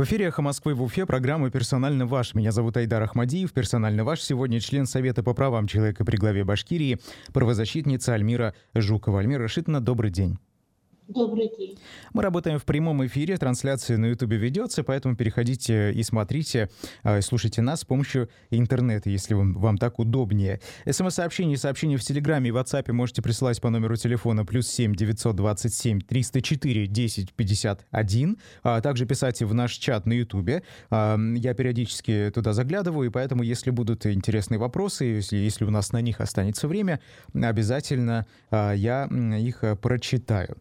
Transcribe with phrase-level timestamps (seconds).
[0.00, 2.34] В эфире «Эхо Москвы» в Уфе программа «Персонально ваш».
[2.34, 3.52] Меня зовут Айдар Ахмадиев.
[3.52, 6.98] «Персонально ваш» сегодня член Совета по правам человека при главе Башкирии,
[7.34, 9.20] правозащитница Альмира Жукова.
[9.20, 10.38] Альмира Рашитовна, добрый день.
[11.10, 11.76] Добрый день.
[12.12, 16.70] Мы работаем в прямом эфире, трансляция на Ютубе ведется, поэтому переходите и смотрите,
[17.02, 20.60] а, слушайте нас с помощью интернета, если вам, вам так удобнее.
[20.88, 26.00] СМС-сообщения и сообщения в Телеграме и WhatsApp можете присылать по номеру телефона плюс 7 927
[26.00, 30.62] 304 10 51, а также писать в наш чат на Ютубе.
[30.90, 35.90] А, я периодически туда заглядываю, и поэтому, если будут интересные вопросы, если, если у нас
[35.90, 37.00] на них останется время,
[37.34, 40.56] обязательно а, я их прочитаю.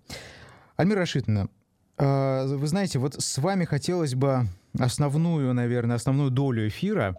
[0.79, 1.49] Альмира Рашитовна,
[1.97, 4.45] а, вы знаете, вот с вами хотелось бы
[4.79, 7.17] основную, наверное, основную долю эфира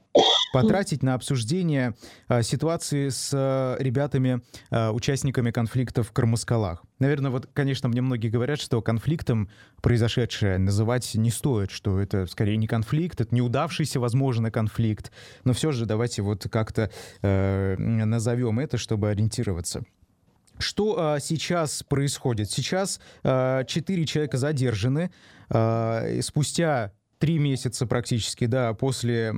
[0.55, 1.95] потратить на обсуждение
[2.27, 6.83] а, ситуации с а, ребятами, участниками конфликта в Кармаскалах.
[7.01, 9.51] Наверное, вот, конечно, мне многие говорят, что конфликтом
[9.83, 15.13] произошедшее называть не стоит, что это скорее не конфликт, это неудавшийся, возможно, конфликт.
[15.45, 19.85] Но все же давайте вот как-то э, назовем это, чтобы ориентироваться.
[20.61, 22.51] Что а, сейчас происходит?
[22.51, 23.65] Сейчас а,
[24.07, 25.11] человека задержаны.
[25.49, 29.33] А, спустя три месяца практически, да, после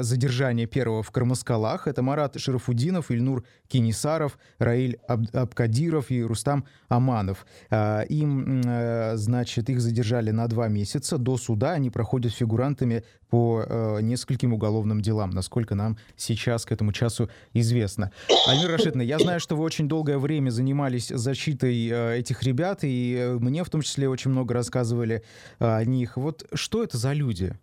[0.00, 1.88] задержания первого в Кармаскалах.
[1.88, 7.46] Это Марат Шарафудинов, Ильнур Кинисаров, Раиль Аб Абкадиров и Рустам Аманов.
[7.70, 11.16] А, им, э, значит, их задержали на два месяца.
[11.16, 16.92] До суда они проходят фигурантами по э, нескольким уголовным делам, насколько нам сейчас к этому
[16.92, 18.12] часу известно.
[18.46, 23.36] Альмир Рашидовна, я знаю, что вы очень долгое время занимались защитой э, этих ребят, и
[23.40, 25.22] мне в том числе очень много рассказывали
[25.58, 26.16] о них.
[26.16, 27.58] Вот что это за люди?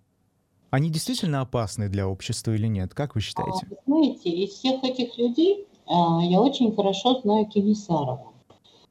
[0.72, 2.94] Они действительно опасны для общества или нет?
[2.94, 3.68] Как вы считаете?
[3.70, 8.32] А, знаете, из всех этих людей а, я очень хорошо знаю Кенисарова.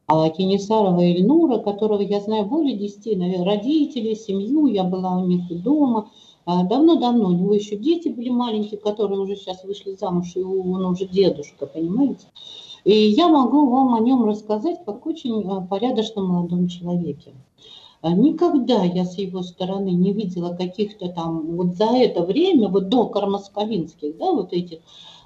[0.06, 5.48] А Кенисарова Ильнура, которого я знаю более 10, наверное, родителей, семью, я была у них
[5.62, 6.10] дома.
[6.44, 10.84] А, давно-давно, у него еще дети были маленькие, которые уже сейчас вышли замуж, и он
[10.84, 12.26] уже дедушка, понимаете?
[12.84, 17.32] И я могу вам о нем рассказать как очень порядочном молодом человеке.
[18.02, 22.88] А никогда я с его стороны не видела каких-то там, вот за это время, вот
[22.88, 24.78] до Кармаскалинских, да, вот этих,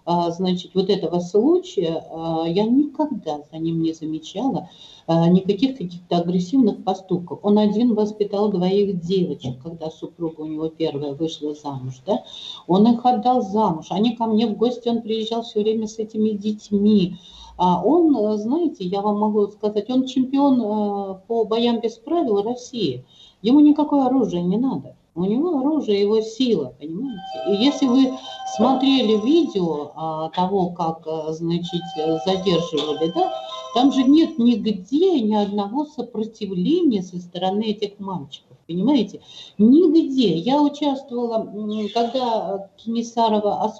[0.06, 4.68] значит, вот этого случая, а, я никогда за ним не замечала
[5.06, 7.40] никаких каких-то агрессивных поступков.
[7.42, 12.24] Он один воспитал двоих девочек, когда супруга у него первая вышла замуж, да,
[12.66, 16.30] он их отдал замуж, они ко мне в гости, он приезжал все время с этими
[16.30, 17.18] детьми,
[17.56, 22.42] а он, э, знаете, я вам могу сказать, он чемпион э, по боям без правил
[22.42, 23.04] России.
[23.42, 24.96] Ему никакое оружие не надо.
[25.14, 27.20] У него оружие, его сила, понимаете?
[27.48, 28.12] И если вы
[28.56, 31.82] смотрели видео а, того, как, э, значит,
[32.26, 33.32] задерживали, да,
[33.74, 38.56] там же нет нигде ни одного сопротивления со стороны этих мальчиков.
[38.66, 39.20] Понимаете?
[39.58, 40.36] Нигде.
[40.36, 41.52] Я участвовала,
[41.92, 43.72] когда Кенесарова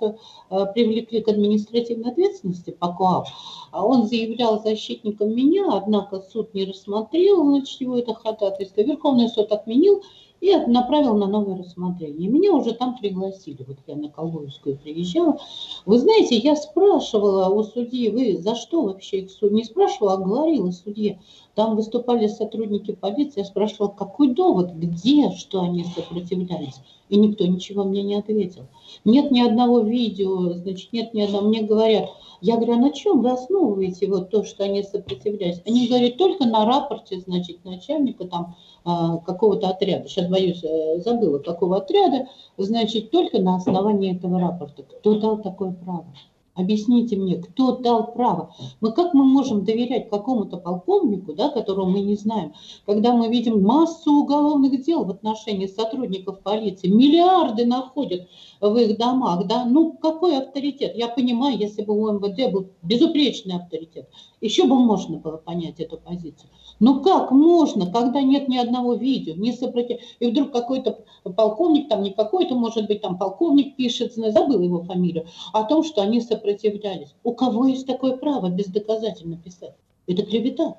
[0.51, 3.27] э, привлекли к административной ответственности по КОАП,
[3.73, 8.83] а он заявлял защитником меня, однако суд не рассмотрел, значит, его это ходатайство.
[8.83, 10.03] Верховный суд отменил,
[10.45, 12.29] и направил на новое рассмотрение.
[12.29, 15.39] Меня уже там пригласили, вот я на Колгоевскую приезжала.
[15.87, 19.53] Вы знаете, я спрашивала у судьи, вы за что вообще их суд?
[19.53, 21.19] Не спрашивала, а говорила судье.
[21.55, 26.81] Там выступали сотрудники полиции, я спрашивала, какой довод, где, что они сопротивлялись.
[27.09, 28.67] И никто ничего мне не ответил.
[29.05, 31.49] Нет ни одного видео, значит, нет ни одного.
[31.49, 32.11] Мне говорят,
[32.41, 35.63] я говорю, а на чем вы основываете вот то, что они сопротивлялись?
[35.65, 41.79] Они говорят, только на рапорте, значит, начальника там какого-то отряда, сейчас боюсь, э, забыла, какого
[41.79, 42.29] отряда,
[42.59, 44.83] значит, только на основании этого рапорта.
[44.83, 46.07] Кто дал такое право?
[46.55, 48.55] Объясните мне, кто дал право?
[48.81, 52.53] Мы как мы можем доверять какому-то полковнику, да, которого мы не знаем,
[52.87, 58.29] когда мы видим массу уголовных дел в отношении сотрудников полиции, миллиарды находят
[58.61, 60.95] в их домах, да, ну какой авторитет?
[60.95, 64.09] Я понимаю, если бы у МВД был безупречный авторитет,
[64.45, 66.51] еще бы можно было понять эту позицию.
[66.79, 70.01] Но как можно, когда нет ни одного видео, не сопротив...
[70.21, 75.27] и вдруг какой-то полковник, там не какой-то, может быть, там полковник пишет, забыл его фамилию,
[75.55, 77.15] о том, что они сопротивлялись.
[77.23, 79.75] У кого есть такое право бездоказательно писать?
[80.07, 80.77] Это клевета.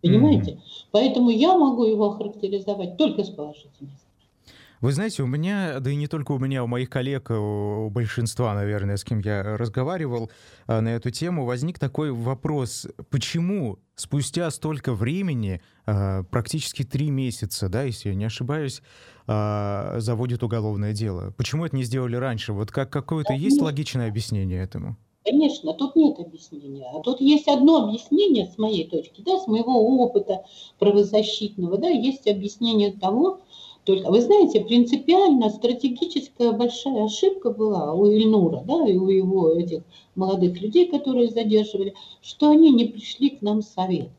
[0.00, 0.52] Понимаете?
[0.52, 0.86] Mm-hmm.
[0.92, 3.90] Поэтому я могу его охарактеризовать только с положительной
[4.80, 8.54] вы знаете, у меня, да и не только у меня, у моих коллег, у большинства,
[8.54, 10.30] наверное, с кем я разговаривал
[10.66, 17.68] а, на эту тему, возник такой вопрос, почему спустя столько времени, а, практически три месяца,
[17.68, 18.82] да, если я не ошибаюсь,
[19.26, 21.34] заводит уголовное дело?
[21.36, 22.54] Почему это не сделали раньше?
[22.54, 24.96] Вот как какое-то есть логичное объяснение этому?
[25.22, 26.86] Конечно, тут нет объяснения.
[26.94, 30.44] А тут есть одно объяснение с моей точки, да, с моего опыта
[30.78, 33.40] правозащитного, да, есть объяснение того,
[33.88, 39.80] Только, вы знаете, принципиально стратегическая большая ошибка была у Ильнура, да, и у его этих
[40.14, 44.10] молодых людей, которые задерживали, что они не пришли к нам в совет.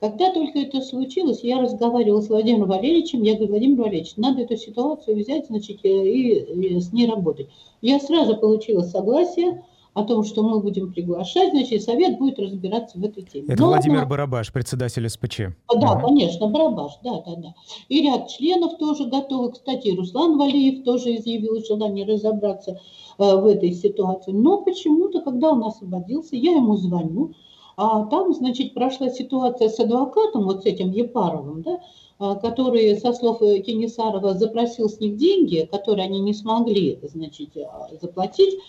[0.00, 4.58] Когда только это случилось, я разговаривала с Владимиром Валерьевичем, я говорю, Владимир Валерьевич, надо эту
[4.58, 7.48] ситуацию взять, значит, и, и с ней работать.
[7.80, 9.64] Я сразу получила согласие,
[9.96, 13.46] о том, что мы будем приглашать, значит, совет будет разбираться в этой теме.
[13.48, 14.06] Это Но Владимир она...
[14.06, 15.40] Барабаш, председатель СПЧ.
[15.74, 16.08] Да, угу.
[16.08, 17.54] конечно, Барабаш, да, да, да.
[17.88, 19.52] И ряд членов тоже готовы.
[19.52, 24.32] Кстати, Руслан Валиев тоже изъявил желание разобраться э, в этой ситуации.
[24.32, 27.32] Но почему-то, когда он освободился, я ему звоню,
[27.78, 31.80] а там, значит, прошла ситуация с адвокатом, вот с этим Епаровым, да,
[32.18, 37.88] а, который, со слов Кенесарова, запросил с них деньги, которые они не смогли, значит, а,
[37.98, 38.60] заплатить.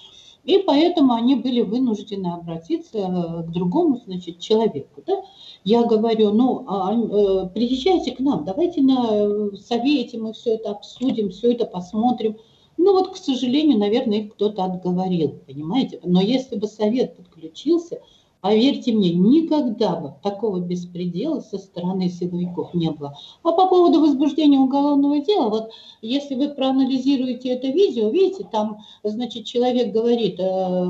[0.47, 5.03] И поэтому они были вынуждены обратиться э, к другому значит, человеку.
[5.05, 5.21] Да?
[5.65, 10.71] Я говорю, ну, а, э, приезжайте к нам, давайте на э, совете мы все это
[10.71, 12.37] обсудим, все это посмотрим.
[12.77, 15.99] Ну вот, к сожалению, наверное, их кто-то отговорил, понимаете?
[16.05, 17.99] Но если бы совет подключился,
[18.41, 23.17] Поверьте мне, никогда бы такого беспредела со стороны силовиков не было.
[23.41, 29.45] А по поводу возбуждения уголовного дела, вот если вы проанализируете это видео, видите, там, значит,
[29.45, 30.85] человек говорит, э,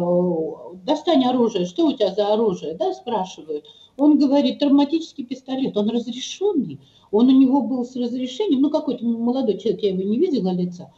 [0.83, 3.65] достань оружие, что у тебя за оружие, да, спрашивают.
[3.97, 9.57] Он говорит, травматический пистолет, он разрешенный, он у него был с разрешением, ну какой-то молодой
[9.57, 10.91] человек, я его не видела лица,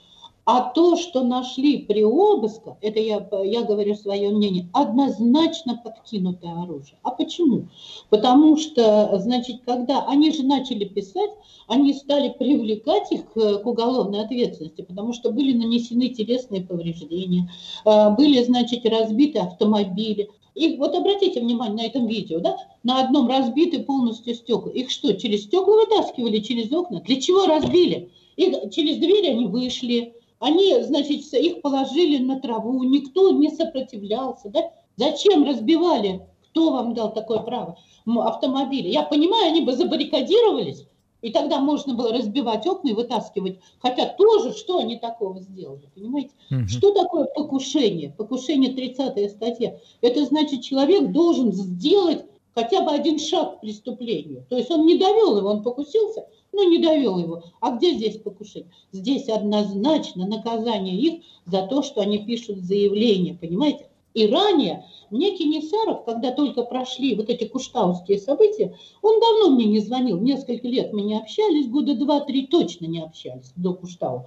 [0.52, 6.98] а то, что нашли при обысках, это я, я говорю свое мнение, однозначно подкинутое оружие.
[7.04, 7.68] А почему?
[8.10, 11.30] Потому что, значит, когда они же начали писать,
[11.68, 17.52] они стали привлекать их к уголовной ответственности, потому что были нанесены телесные повреждения,
[17.86, 20.32] э, были, значит, разбиты автомобили.
[20.56, 24.72] И вот обратите внимание на этом видео, да, на одном разбиты полностью стекла.
[24.72, 27.02] Их что, через стекла вытаскивали, через окна?
[27.02, 28.10] Для чего разбили?
[28.36, 34.50] Их, через дверь они вышли, они, значит, их положили на траву, никто не сопротивлялся.
[34.50, 34.72] Да?
[34.96, 36.26] Зачем разбивали?
[36.52, 37.78] Кто вам дал такое право?
[38.06, 38.88] Автомобили.
[38.88, 40.88] Я понимаю, они бы забаррикадировались,
[41.22, 43.60] и тогда можно было разбивать окна и вытаскивать.
[43.80, 46.32] Хотя тоже, что они такого сделали, понимаете?
[46.50, 46.68] Угу.
[46.68, 48.14] Что такое покушение?
[48.18, 49.78] Покушение 30 статья.
[50.02, 52.26] Это значит, человек должен сделать
[52.56, 54.46] хотя бы один шаг к преступлению.
[54.50, 57.44] То есть он не довел его, он покусился, но не довел его.
[57.60, 58.72] А где здесь покушение?
[58.92, 63.90] Здесь однозначно наказание их за то, что они пишут заявление, понимаете?
[64.14, 69.80] И ранее мне Кенесаров, когда только прошли вот эти куштауские события, он давно мне не
[69.80, 74.26] звонил, несколько лет мы не общались, года два-три точно не общались до Куштау.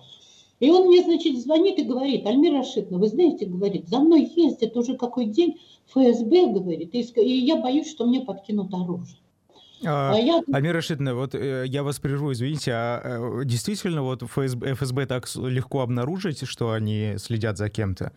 [0.60, 4.76] И он мне, значит, звонит и говорит, Альмира Рашидовна, вы знаете, говорит, за мной ездит
[4.76, 9.18] уже какой день ФСБ, говорит, и я боюсь, что мне подкинут оружие.
[9.84, 10.42] А, а я...
[10.52, 13.00] Альмира Рашидовна, вот э, я вас прерву, извините, а
[13.40, 18.12] э, действительно вот ФСБ, ФСБ так легко обнаружить, что они следят за кем-то?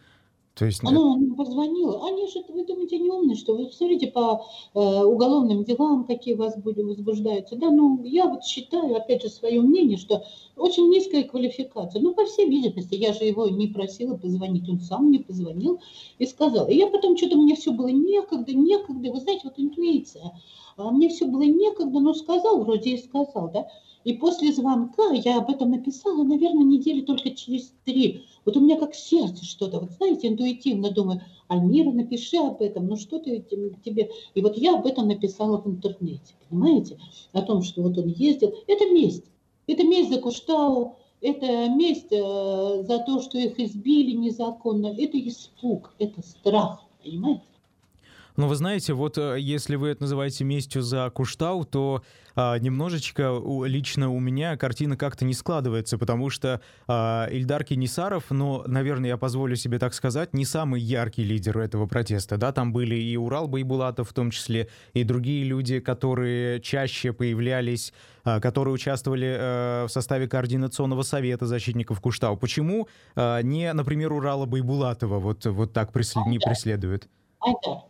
[0.56, 0.82] То есть...
[0.84, 2.08] Она позвонила.
[2.08, 6.38] Они же, вы думаете, не умные, что вы смотрите по э, уголовным делам, какие у
[6.38, 7.58] вас будут возбуждаются.
[7.58, 10.24] Да, ну, я вот считаю, опять же, свое мнение, что
[10.56, 12.02] очень низкая квалификация.
[12.02, 15.82] Ну, по всей видимости, я же его не просила позвонить, он сам мне позвонил
[16.20, 16.70] и сказал.
[16.70, 19.12] И я потом что-то, мне все было некогда, некогда.
[19.12, 20.32] Вы знаете, вот интуиция.
[20.78, 23.68] А мне все было некогда, но сказал, вроде и сказал, да.
[24.06, 28.24] И после звонка я об этом написала, наверное, недели только через три.
[28.46, 32.98] Вот у меня как сердце что-то, вот знаете, интуитивно думаю, Альмира, напиши об этом, ну
[32.98, 33.44] что ты
[33.84, 34.12] тебе...
[34.36, 37.00] И вот я об этом написала в интернете, понимаете?
[37.34, 38.54] О том, что вот он ездил.
[38.68, 39.26] Это месть.
[39.66, 44.94] Это месть за Куштау, это месть э, за то, что их избили незаконно.
[44.96, 47.42] Это испуг, это страх, понимаете?
[48.38, 52.04] Но вы знаете, вот э, если вы это называете местью за Куштау, то
[52.36, 58.26] а, немножечко у, лично у меня картина как-то не складывается, потому что а, Ильдар Кенисаров,
[58.30, 62.38] ну, наверное, я позволю себе так сказать, не самый яркий лидер этого протеста.
[62.38, 67.94] Да, там были и Урал Байбулатов в том числе, и другие люди, которые чаще появлялись,
[68.26, 72.36] а, которые участвовали а, в составе Координационного совета защитников Куштау.
[72.36, 76.26] Почему а, не, например, Урала Байбулатова вот, вот так преслед...
[76.26, 77.08] не преследуют?
[77.40, 77.84] Айдар,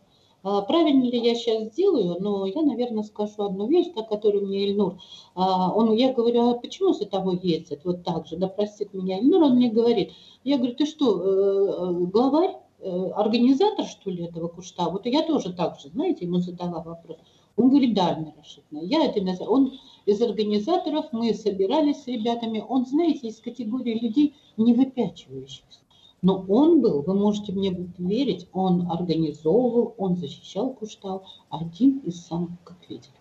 [0.68, 4.98] правильно ли я сейчас сделаю, но я, наверное, скажу одну вещь, та, которую мне Ильнур,
[5.34, 9.18] а, он, я говорю, а почему за тобой ездят вот так же, да простит меня
[9.18, 10.12] Ильнур, он мне говорит,
[10.44, 14.88] я говорю, ты что, э, э, главарь, э, организатор, что ли, этого кушта?
[14.88, 17.18] Вот я тоже так же, знаете, ему задала вопрос.
[17.56, 19.50] Он говорит, да, Рашидовна, я это называю.
[19.50, 19.72] Он
[20.04, 25.80] из организаторов, мы собирались с ребятами, он, знаете, из категории людей не выпячивающихся.
[26.26, 32.50] Но он был, вы можете мне верить, он организовывал, он защищал Куштау, один из самых
[32.64, 33.14] как лидеров.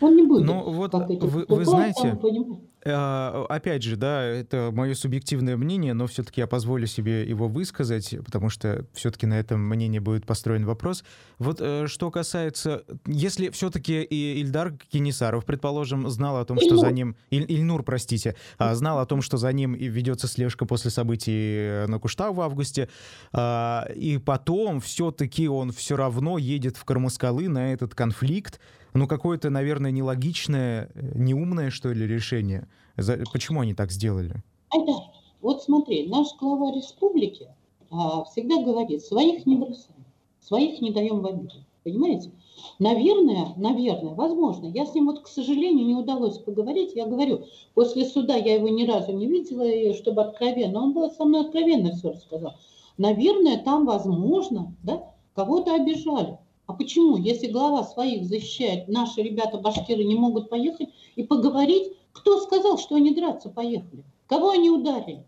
[0.00, 0.46] Он не будет.
[0.46, 6.06] Ну вот как вы, вы знаете, э, опять же, да, это мое субъективное мнение, но
[6.06, 11.04] все-таки я позволю себе его высказать, потому что все-таки на этом мнении будет построен вопрос.
[11.38, 16.90] Вот э, что касается, если все-таки и Ильдар Кенисаров, предположим, знал о том, что за
[16.90, 17.16] ним...
[17.30, 21.98] Иль, Ильнур, простите, а, знал о том, что за ним ведется слежка после событий на
[21.98, 22.88] Куштау в августе,
[23.32, 28.60] а, и потом все-таки он все равно едет в Кармаскалы на этот конфликт,
[28.94, 32.68] ну, какое-то, наверное, нелогичное, э, неумное, что ли, решение.
[32.96, 33.18] За...
[33.32, 34.42] Почему они так сделали?
[34.70, 35.02] Айдар,
[35.40, 37.48] вот смотри, наш глава республики
[37.90, 40.04] а, всегда говорит, своих не бросаем,
[40.40, 41.56] своих не даем в обиду.
[41.84, 42.30] Понимаете?
[42.78, 44.66] Наверное, наверное, возможно.
[44.66, 46.92] Я с ним вот, к сожалению, не удалось поговорить.
[46.94, 50.80] Я говорю, после суда я его ни разу не видела, чтобы откровенно.
[50.80, 52.54] Он был со мной откровенно все рассказал.
[52.98, 56.38] Наверное, там возможно, да, кого-то обижали.
[56.66, 62.40] А почему, если глава своих защищает, наши ребята башкиры не могут поехать и поговорить, кто
[62.40, 64.04] сказал, что они драться поехали?
[64.26, 65.26] Кого они ударили?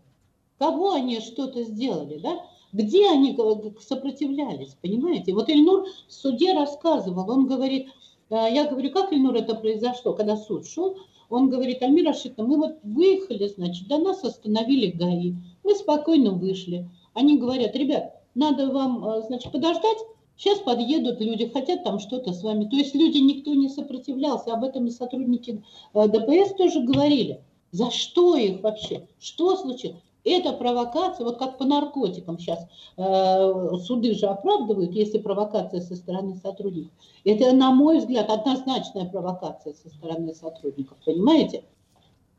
[0.57, 2.39] Кого они что-то сделали, да?
[2.71, 3.37] Где они
[3.79, 5.33] сопротивлялись, понимаете?
[5.33, 7.89] Вот Ильнур в суде рассказывал, он говорит,
[8.29, 10.97] «А, я говорю, как Ильнур это произошло, когда суд шел,
[11.29, 16.87] он говорит, Альмира Рашидовна, мы вот выехали, значит, до нас остановили ГАИ, мы спокойно вышли.
[17.13, 19.97] Они говорят, ребят, надо вам, а, значит, подождать,
[20.37, 22.65] Сейчас подъедут люди, хотят там что-то с вами.
[22.65, 24.53] То есть люди, никто не сопротивлялся.
[24.53, 25.63] Об этом и сотрудники
[25.93, 27.41] э, ДПС тоже говорили.
[27.71, 29.07] За что их вообще?
[29.19, 29.97] Что случилось?
[30.25, 36.35] Это провокация, вот как по наркотикам сейчас э, суды же оправдывают, если провокация со стороны
[36.35, 36.91] сотрудников.
[37.23, 41.63] Это, на мой взгляд, однозначная провокация со стороны сотрудников, понимаете?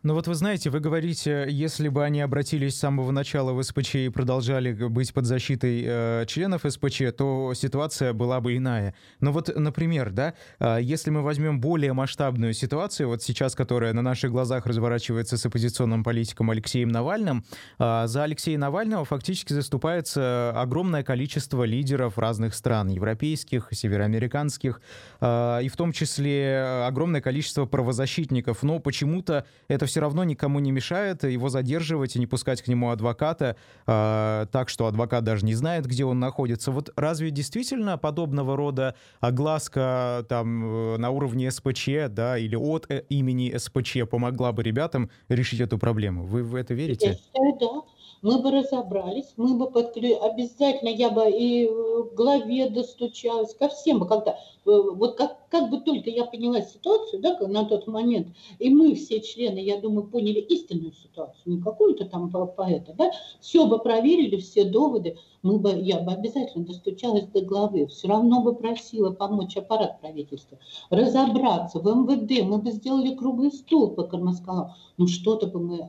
[0.07, 3.97] Ну вот вы знаете, вы говорите, если бы они обратились с самого начала в СПЧ
[3.97, 8.95] и продолжали быть под защитой э, членов СПЧ, то ситуация была бы иная.
[9.19, 14.03] Но вот, например, да, э, если мы возьмем более масштабную ситуацию, вот сейчас, которая на
[14.03, 17.45] наших глазах разворачивается с оппозиционным политиком Алексеем Навальным,
[17.81, 24.81] э, за Алексея Навального фактически заступается огромное количество лидеров разных стран, европейских, североамериканских,
[25.21, 28.63] э, и в том числе огромное количество правозащитников.
[28.63, 32.69] Но почему-то это все все равно никому не мешает его задерживать и не пускать к
[32.69, 36.71] нему адвоката, э, так что адвокат даже не знает, где он находится.
[36.71, 43.05] Вот разве действительно подобного рода огласка там э, на уровне СПЧ, да, или от э,
[43.09, 46.27] имени СПЧ помогла бы ребятам решить эту проблему?
[46.27, 47.07] Вы в это верите?
[47.07, 47.87] Я считаю, да
[48.23, 50.23] мы бы разобрались, мы бы подклю...
[50.23, 51.71] обязательно, я бы и
[52.15, 57.21] главе достучалась, ко всем бы, когда, э, вот как, как бы только я поняла ситуацию,
[57.21, 62.07] да, на тот момент, и мы все члены, я думаю, поняли истинную ситуацию, не какую-то
[62.07, 63.11] там поэта, да,
[63.41, 68.43] все бы проверили, все доводы, мы бы, я бы обязательно достучалась до главы, все равно
[68.43, 70.59] бы просила помочь аппарат правительства,
[70.91, 75.89] разобраться в МВД, мы бы сделали круглый стол по Кармаскалам, ну что-то бы мы,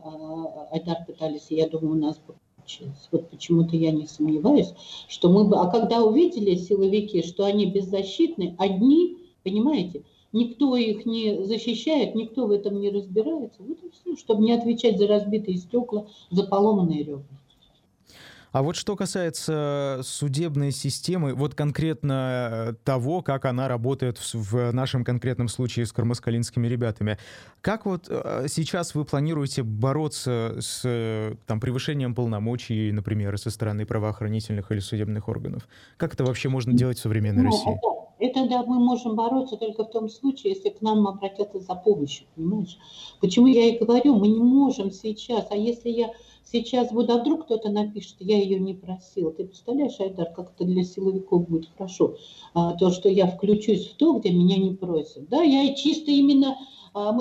[0.70, 2.34] Айдар, пытались, я думаю, у нас бы.
[3.12, 4.74] Вот почему-то я не сомневаюсь,
[5.08, 9.16] что мы бы, а когда увидели силовики, что они беззащитны, одни,
[9.48, 10.02] понимаете,
[10.32, 14.98] никто их не защищает, никто в этом не разбирается, вот и все, чтобы не отвечать
[14.98, 17.24] за разбитые стекла, за поломанные ребра.
[18.50, 24.72] А вот что касается судебной системы, вот конкретно э, того, как она работает в, в
[24.72, 27.18] нашем конкретном случае с кармаскалинскими ребятами,
[27.60, 33.84] как вот э, сейчас вы планируете бороться с э, там, превышением полномочий, например, со стороны
[33.84, 35.68] правоохранительных или судебных органов?
[35.98, 37.97] Как это вообще можно делать в современной ну, России?
[38.18, 42.26] Это, да, мы можем бороться только в том случае, если к нам обратятся за помощью,
[42.34, 42.76] понимаешь?
[43.20, 46.12] Почему я и говорю, мы не можем сейчас, а если я
[46.50, 49.30] сейчас буду, а вдруг кто-то напишет, я ее не просил.
[49.32, 52.16] Ты представляешь, Айдар, как это для силовиков будет хорошо,
[52.54, 55.28] а, то, что я включусь в то, где меня не просят.
[55.28, 56.56] Да, я чисто именно,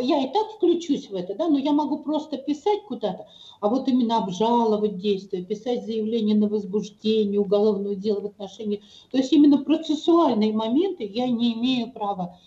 [0.01, 3.27] я и так включусь в это, да, но я могу просто писать куда-то,
[3.60, 8.81] а вот именно обжаловать действия, писать заявление на возбуждение уголовного дела в отношении,
[9.12, 12.38] то есть именно процессуальные моменты я не имею права а,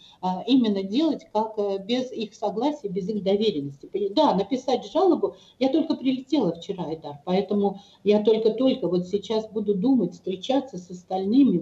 [0.47, 3.89] именно делать как э, без их согласия, без их доверенности.
[4.15, 10.13] Да, написать жалобу, я только прилетела вчера, Айдар, поэтому я только-только вот сейчас буду думать,
[10.13, 11.61] встречаться с остальными,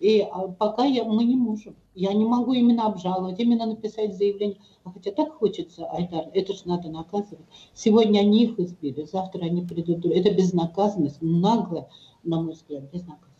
[0.00, 1.76] и а, пока я, мы не можем.
[1.94, 4.58] Я не могу именно обжаловать, именно написать заявление.
[4.84, 7.44] А хотя так хочется, Айдар, это же надо наказывать.
[7.74, 10.06] Сегодня они их избили, завтра они придут.
[10.06, 11.88] Это безнаказанность, наглая,
[12.22, 13.37] на мой взгляд, безнаказанность.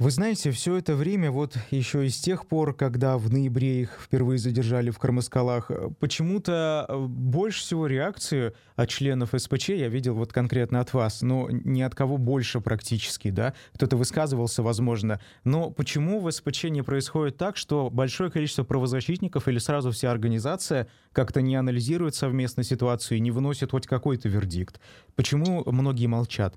[0.00, 4.00] Вы знаете, все это время, вот еще и с тех пор, когда в ноябре их
[4.02, 10.32] впервые задержали в Кармаскалах, почему-то э, больше всего реакцию от членов СПЧ я видел вот
[10.32, 13.52] конкретно от вас, но ни от кого больше практически, да?
[13.74, 15.20] Кто-то высказывался, возможно.
[15.44, 20.88] Но почему в СПЧ не происходит так, что большое количество правозащитников или сразу вся организация
[21.12, 24.80] как-то не анализирует совместно ситуацию и не выносит хоть какой-то вердикт?
[25.14, 26.56] Почему многие молчат?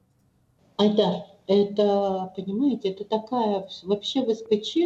[0.78, 4.78] Айдар, это, понимаете, это такая, вообще в СПЧ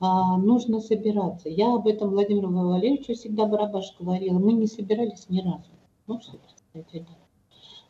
[0.00, 1.48] а, нужно собираться.
[1.48, 4.38] Я об этом Владимиру Валерьевичу всегда Барабаш говорила.
[4.38, 5.70] Мы не собирались ни разу.
[6.06, 6.38] Ну, что
[6.74, 7.06] это.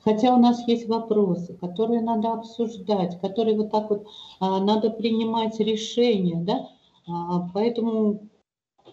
[0.01, 4.07] Хотя у нас есть вопросы, которые надо обсуждать, которые вот так вот
[4.41, 6.69] а, надо принимать решения, да.
[7.07, 8.21] А, поэтому,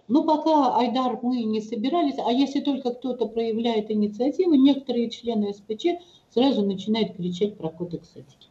[0.07, 5.85] ну, пока Айдар мы не собирались, а если только кто-то проявляет инициативу, некоторые члены СПЧ
[6.29, 8.49] сразу начинают кричать про кодекс этики.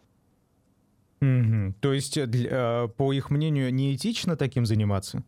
[1.21, 1.75] Угу.
[1.81, 5.23] То есть, э, для, по их мнению, неэтично таким заниматься?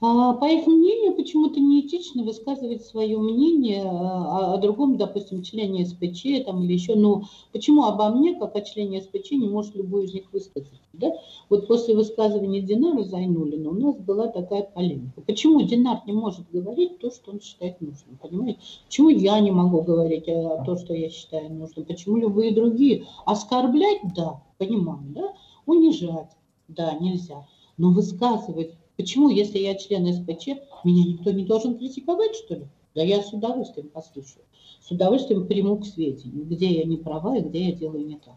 [0.00, 6.44] А, по их мнению, почему-то неэтично высказывать свое мнение о, о другом, допустим, члене СПЧ
[6.46, 6.94] там, или еще.
[6.94, 10.68] Но почему обо мне, как о члене СПЧ, не может любой из них высказать?
[10.92, 11.12] Да?
[11.48, 15.20] Вот после высказывания Динара Зайнулина у нас была такая полемика.
[15.20, 18.18] Почему Динар не может говорить то, что он считает нужным?
[18.20, 18.58] Понимаете?
[18.86, 21.84] Почему я не могу говорить о том, что я считаю нужным?
[21.86, 23.06] Почему любые другие?
[23.24, 25.32] Оскорблять– да, понимаю, да?
[25.66, 26.30] Унижать–
[26.68, 27.46] да, нельзя.
[27.76, 30.48] Но высказывать Почему, если я член СПЧ,
[30.84, 32.66] меня никто не должен критиковать, что ли?
[32.94, 34.44] Да я с удовольствием послушаю.
[34.86, 38.34] С удовольствием приму к сведению, где я не права и где я делаю не так.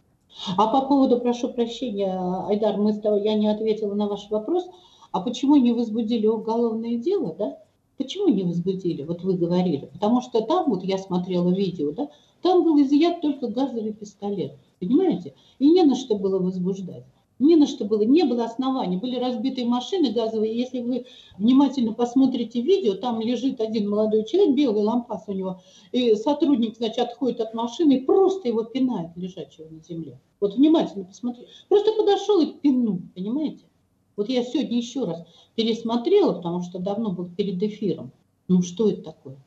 [0.55, 2.17] А по поводу, прошу прощения,
[2.47, 4.65] Айдар, мы с тобой, я не ответила на ваш вопрос,
[5.11, 7.57] а почему не возбудили уголовное дело, да?
[7.97, 9.03] Почему не возбудили?
[9.03, 9.89] Вот вы говорили.
[9.91, 12.07] Потому что там, вот я смотрела видео, да,
[12.41, 14.53] там был изъят только газовый пистолет.
[14.79, 15.33] Понимаете?
[15.59, 17.03] И не на что было возбуждать
[17.39, 18.97] не на что было, не было оснований.
[18.97, 20.55] Были разбитые машины газовые.
[20.55, 21.05] Если вы
[21.37, 25.61] внимательно посмотрите видео, там лежит один молодой человек, белый лампас у него,
[25.91, 30.19] и сотрудник, значит, отходит от машины и просто его пинает, лежачего на земле.
[30.39, 31.49] Вот внимательно посмотрите.
[31.69, 33.65] Просто подошел и пинул, понимаете?
[34.15, 35.23] Вот я сегодня еще раз
[35.55, 38.11] пересмотрела, потому что давно был перед эфиром.
[38.47, 39.37] Ну что это такое?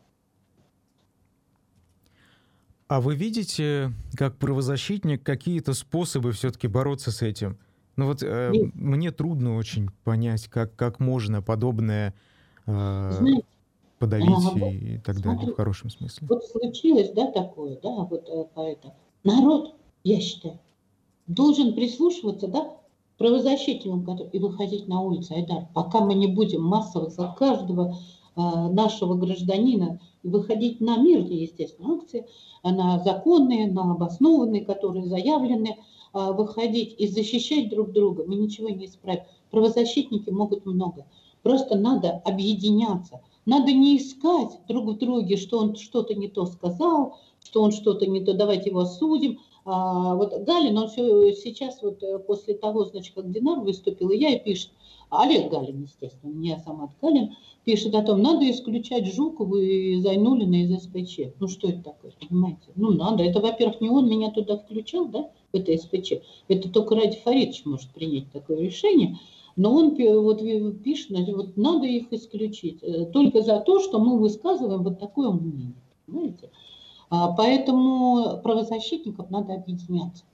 [2.88, 7.58] А вы видите, как правозащитник, какие-то способы все-таки бороться с этим?
[7.96, 12.14] Ну вот э, мне трудно очень понять, как, как можно подобное
[12.66, 13.44] э, Знаете,
[13.98, 16.28] подавить а, и, и так далее, в хорошем смысле.
[16.28, 18.94] Вот случилось, да, такое, да, вот э, поэтому.
[19.24, 20.58] Народ, я считаю,
[21.26, 22.76] должен прислушиваться, да,
[23.18, 27.96] правозащитникам и выходить на улицу, Айдар, пока мы не будем массово за каждого
[28.36, 32.26] э, нашего гражданина выходить на мирные, естественно, акции,
[32.62, 35.76] на законные, на обоснованные, которые заявлены,
[36.32, 39.22] выходить и защищать друг друга, мы ничего не исправим.
[39.50, 41.06] Правозащитники могут много.
[41.42, 43.20] Просто надо объединяться.
[43.44, 48.06] Надо не искать друг в друге, что он что-то не то сказал, что он что-то
[48.06, 49.38] не то, давайте его осудим.
[49.64, 54.16] А, вот Галин, он все сейчас вот э, после того, значит, как Динар выступил, и
[54.16, 54.70] я и пишет,
[55.10, 60.82] Олег Галин, естественно, не Самат Галин, пишет о том, надо исключать Жукову и Зайнулина из
[60.82, 61.34] СПЧ.
[61.40, 62.72] Ну что это такое, понимаете?
[62.74, 63.22] Ну надо.
[63.22, 66.12] Это, во-первых, не он меня туда включал, да, это СПЧ.
[66.48, 69.18] Это только Ради Фаридович может принять такое решение.
[69.56, 70.40] Но он вот
[70.82, 72.82] пишет, вот надо их исключить.
[72.82, 75.74] Э, только за то, что мы высказываем вот такое мнение.
[76.06, 76.50] Понимаете?
[77.08, 80.24] А, поэтому правозащитников надо объединяться.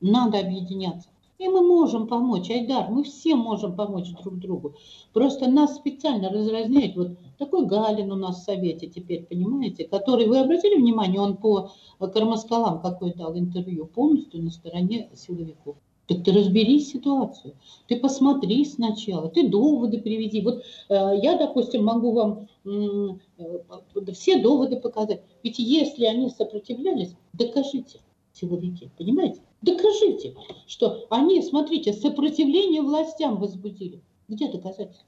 [0.00, 1.08] Надо объединяться.
[1.42, 4.76] И мы можем помочь, Айдар, мы все можем помочь друг другу.
[5.12, 6.94] Просто нас специально разразняет.
[6.94, 11.72] Вот такой Галин у нас в Совете теперь, понимаете, который, вы обратили внимание, он по
[11.98, 15.74] Кармаскалам какой дал интервью, полностью на стороне силовиков.
[16.06, 17.56] Так ты разбери ситуацию,
[17.88, 20.42] ты посмотри сначала, ты доводы приведи.
[20.42, 25.22] Вот э, я, допустим, могу вам э, все доводы показать.
[25.42, 27.98] Ведь если они сопротивлялись, докажите
[28.32, 29.40] силовики, понимаете?
[29.62, 30.34] Докажите,
[30.66, 34.02] что они, смотрите, сопротивление властям возбудили.
[34.28, 35.06] Где доказательства?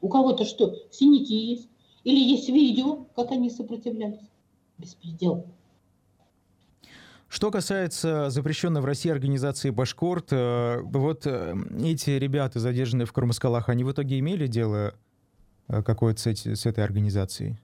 [0.00, 1.68] У кого-то что, синяки есть?
[2.02, 4.28] Или есть видео, как они сопротивлялись?
[4.78, 5.46] Беспредел.
[7.28, 13.68] Что касается запрещенной в России организации «Башкорт», э, вот э, эти ребята, задержанные в Курмаскалах,
[13.68, 14.94] они в итоге имели дело
[15.68, 17.56] э, какое-то с, с этой организацией?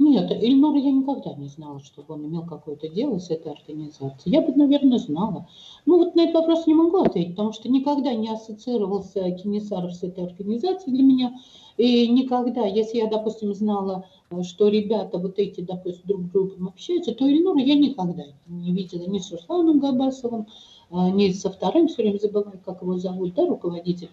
[0.00, 4.34] Нет, Ильнура я никогда не знала, чтобы он имел какое-то дело с этой организацией.
[4.34, 5.46] Я бы, наверное, знала.
[5.84, 10.02] Ну вот на этот вопрос не могу ответить, потому что никогда не ассоциировался Кенесаров с
[10.02, 11.38] этой организацией для меня.
[11.76, 14.06] И никогда, если я, допустим, знала,
[14.42, 19.04] что ребята вот эти, допустим, друг с другом общаются, то Ильнура я никогда не видела
[19.04, 20.46] ни с Русланом Габасовым,
[20.90, 24.08] а, не со вторым, все время забываю, как его зовут, да, руководитель.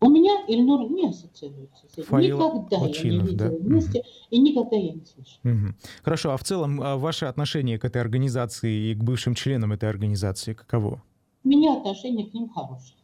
[0.00, 2.04] У меня Ильнур не ассоциируется с этим.
[2.08, 3.56] Фаил никогда Лачинов, я не видела да?
[3.56, 5.40] вместе, и никогда я не слышала.
[5.42, 5.76] Мгм.
[6.02, 9.88] Хорошо, а в целом а, ваше отношение к этой организации и к бывшим членам этой
[9.88, 11.02] организации каково?
[11.44, 12.96] У меня отношение к ним хорошее.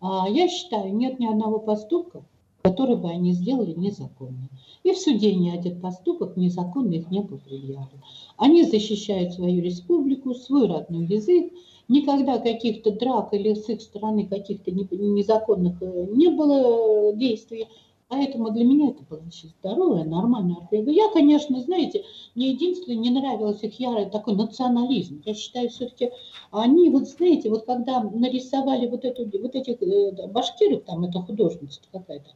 [0.00, 2.22] А, Я считаю, нет ни одного поступка,
[2.62, 4.48] который бы они сделали незаконно.
[4.84, 8.02] И в суде ни один поступок незаконный их не был предъявлен.
[8.36, 11.52] Они защищают свою республику, свой родной язык.
[11.88, 17.68] Никогда каких-то драк или с их стороны каких-то не- незаконных э, не было э, действий.
[18.08, 20.82] Поэтому для меня это было очень здоровое, нормальное оргия.
[20.94, 25.22] Я, конечно, знаете, мне единственное не нравилось их ярый такой национализм.
[25.24, 26.10] Я считаю, все-таки
[26.50, 31.80] они, вот знаете, вот когда нарисовали вот, эту, вот этих э, башкиров, там это художница
[31.90, 32.30] какая-то,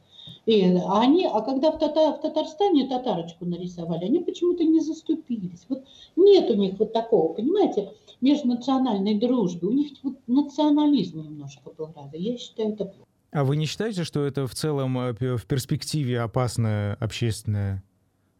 [0.45, 5.65] и они, а когда в, Тата- в Татарстане татарочку нарисовали, они почему-то не заступились.
[5.69, 5.83] Вот
[6.15, 9.67] нет у них вот такого, понимаете, межнациональной дружбы.
[9.67, 12.19] У них вот национализм немножко был разве.
[12.19, 13.07] Я считаю, это плохо.
[13.31, 17.83] А вы не считаете, что это в целом э, в перспективе опасное общественное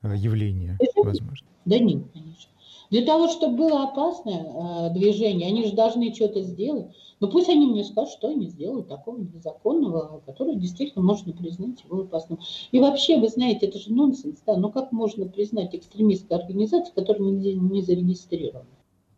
[0.01, 1.47] э, явление, возможно?
[1.65, 2.48] Да нет, конечно.
[2.89, 6.87] Для того, чтобы было опасное э, движение, они же должны что-то сделать.
[7.19, 12.01] Но пусть они мне скажут, что они сделают такого незаконного, которое действительно можно признать его
[12.01, 12.39] опасным.
[12.71, 17.23] И вообще, вы знаете, это же нонсенс, да, ну как можно признать экстремистскую организацию, которая
[17.23, 18.65] нигде не зарегистрирована?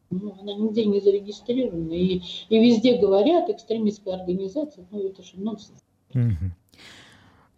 [0.10, 5.80] Ну, она нигде не зарегистрирована, и, и везде говорят экстремистская организация, ну это же нонсенс.
[6.14, 6.54] Мгм.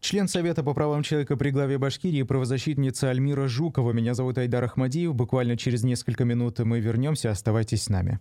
[0.04, 3.94] Член Совета по правам человека при главе Башкирии, правозащитница Альмира Жукова.
[3.94, 5.16] Меня зовут Айдар Ахмадиев.
[5.16, 7.32] Буквально через несколько минут мы вернемся.
[7.32, 8.20] Оставайтесь с нами.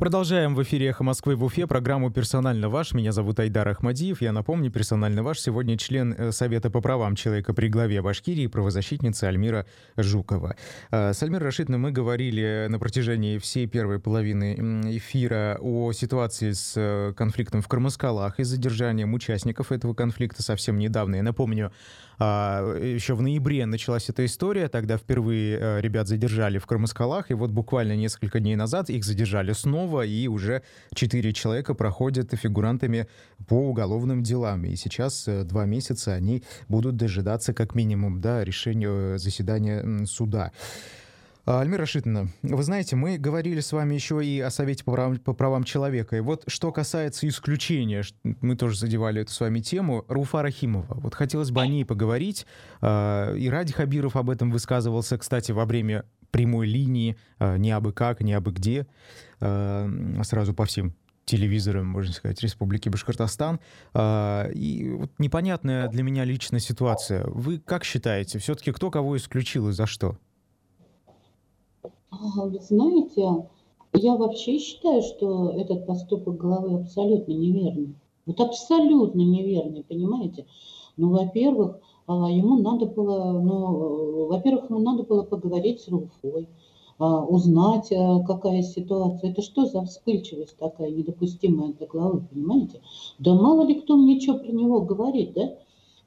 [0.00, 2.94] Продолжаем в эфире «Эхо Москвы» в Уфе программу «Персонально ваш».
[2.94, 4.22] Меня зовут Айдар Ахмадиев.
[4.22, 9.28] Я напомню, «Персонально ваш» сегодня член э, Совета по правам человека при главе Башкирии, правозащитница
[9.28, 9.66] Альмира
[9.98, 10.56] Жукова.
[10.90, 16.72] Э, С Альмирой Рашидовной мы говорили на протяжении всей первой половины эфира о ситуации с
[16.76, 21.16] э, конфликтом в Кармаскалах и задержанием участников этого конфликта совсем недавно.
[21.16, 21.72] Я напомню,
[22.22, 27.34] а, еще в ноябре началась эта история, тогда впервые э, ребят задержали в Кармаскалах, и
[27.34, 30.62] вот буквально несколько дней назад их задержали снова, и уже
[30.94, 33.06] четыре человека проходят фигурантами
[33.48, 34.66] по уголовным делам.
[34.66, 40.52] И сейчас э, два месяца они будут дожидаться как минимум да, решения э, заседания суда.
[41.46, 45.18] А, Альмира Рашидовна, вы знаете, мы говорили с вами еще и о Совете по правам,
[45.18, 46.16] по правам человека.
[46.16, 50.94] И вот что касается исключения, мы тоже задевали эту с вами тему, Руфа Рахимова.
[51.00, 52.46] Вот хотелось бы о ней поговорить.
[52.80, 57.92] А, И Ради Хабиров об этом высказывался, кстати, во время прямой линии, а, не абы
[57.92, 58.86] как, не абы где,
[59.40, 63.58] сразу по всем телевизорам, можно сказать, Республики Башкортостан.
[63.96, 67.24] И вот непонятная для меня личная ситуация.
[67.26, 70.18] Вы как считаете, все-таки кто кого исключил и за что?
[72.10, 73.46] Вы знаете,
[73.94, 77.94] я вообще считаю, что этот поступок главы абсолютно неверный.
[78.26, 80.46] Вот абсолютно неверный, понимаете?
[80.96, 86.48] Ну, во-первых, а, ему надо было, ну, э, во-первых, ему надо было поговорить с Руфой,
[86.98, 89.30] а, узнать, а, какая ситуация.
[89.30, 92.80] Это что за вспыльчивость такая недопустимая для главы, понимаете?
[93.18, 95.54] Да мало ли кто мне что про него говорит, да?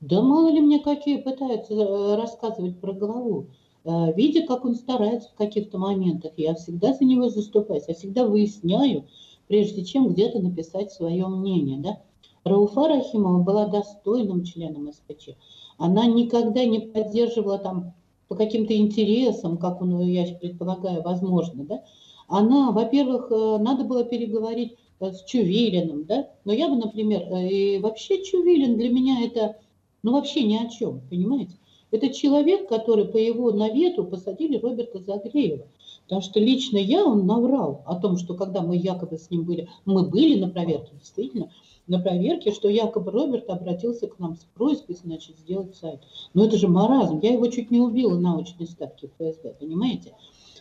[0.01, 3.47] Да мало ли мне какие пытаются э, рассказывать про главу.
[3.85, 8.25] Э, видя, как он старается в каких-то моментах, я всегда за него заступаюсь, я всегда
[8.25, 9.05] выясняю,
[9.47, 11.79] прежде чем где-то написать свое мнение.
[11.79, 11.99] Да?
[12.43, 15.29] Рауфа Рахимова была достойным членом СПЧ.
[15.77, 17.93] Она никогда не поддерживала там
[18.27, 21.65] по каким-то интересам, как он, я предполагаю, возможно.
[21.65, 21.83] Да?
[22.27, 26.29] Она, во-первых, э, надо было переговорить э, с Чувилиным, да?
[26.45, 29.57] но я бы, например, э, и вообще Чувилин для меня это,
[30.03, 31.55] ну вообще ни о чем, понимаете?
[31.93, 35.67] Это человек, который по его навету посадили Роберта Загреева.
[36.05, 39.69] Потому что лично я, он наврал о том, что когда мы якобы с ним были,
[39.85, 41.51] мы были на проверке, действительно,
[41.85, 45.99] на проверке, что якобы Роберт обратился к нам с просьбой, значит, сделать сайт.
[46.33, 47.19] Но это же маразм.
[47.21, 50.15] Я его чуть не убила на очной ставке ФСБ, понимаете?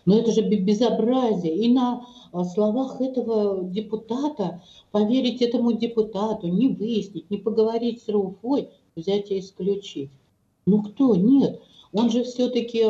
[0.04, 1.56] Но это же бе- безобразие.
[1.56, 8.68] И на а, словах этого депутата, поверить этому депутату, не выяснить, не поговорить с Рауфой,
[8.94, 10.10] взять и исключить.
[10.66, 11.14] Ну кто?
[11.16, 11.60] Нет.
[11.92, 12.84] Он же все-таки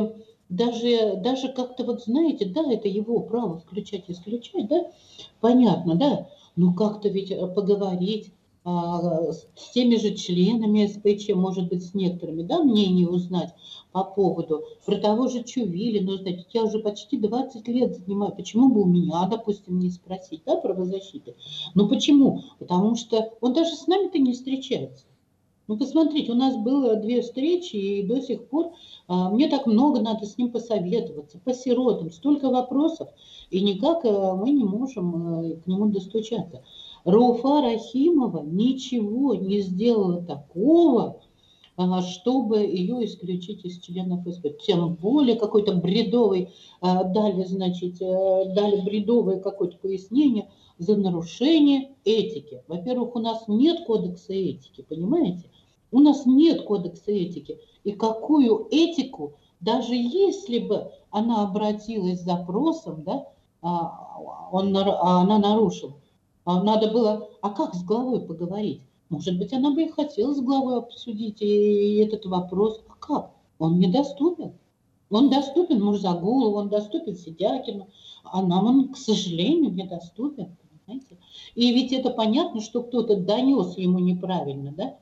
[0.48, 4.90] даже, даже как-то вот знаете, да, это его право включать и исключать, да,
[5.40, 8.32] понятно, да, но как-то ведь э, поговорить
[8.64, 13.52] а, с теми же членами СПЧ, может быть, с некоторыми, да, мнение узнать
[13.90, 16.46] по поводу, про того же Чувилина узнать.
[16.52, 21.34] Я уже почти 20 лет занимаю, почему бы у меня, допустим, не спросить, да, правозащиты?
[21.74, 22.42] Ну почему?
[22.60, 25.06] Потому что он даже с нами-то не встречается.
[25.72, 28.74] Ну, посмотрите, у нас было две встречи, и до сих пор
[29.08, 33.08] а, мне так много надо с ним посоветоваться, по сиротам, столько вопросов,
[33.48, 36.62] и никак а, мы не можем а, к нему достучаться.
[37.06, 41.22] Рауфа Рахимова ничего не сделала такого,
[42.02, 44.48] чтобы ее исключить из членов СП.
[44.62, 46.50] Тем более какой-то бредовый,
[46.82, 52.62] дали, значит, дали бредовое какое-то пояснение за нарушение этики.
[52.68, 55.48] Во-первых, у нас нет кодекса этики, понимаете?
[55.92, 57.60] У нас нет кодекса этики.
[57.84, 63.28] И какую этику, даже если бы она обратилась с запросом, да,
[64.50, 65.94] он, она нарушила,
[66.44, 68.80] а надо было, а как с главой поговорить?
[69.10, 72.80] Может быть, она бы и хотела с главой обсудить и этот вопрос.
[72.88, 73.30] А как?
[73.58, 74.54] Он недоступен.
[75.10, 77.88] Он доступен Мурзагулу, он доступен Сидякину,
[78.24, 80.56] а нам он, к сожалению, недоступен.
[80.86, 81.18] Понимаете?
[81.54, 84.96] И ведь это понятно, что кто-то донес ему неправильно, да?